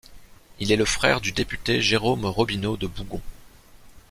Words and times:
Il 0.57 0.71
est 0.71 0.77
le 0.77 0.85
frère 0.85 1.21
du 1.21 1.31
député 1.31 1.79
Jérôme 1.83 2.25
Robineau 2.25 2.75
de 2.75 2.87
Bougon. 2.87 3.21